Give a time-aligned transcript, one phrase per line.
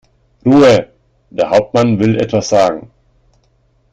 [0.43, 0.89] Ruhe!
[1.29, 2.89] Der Hauptmann will etwas sagen.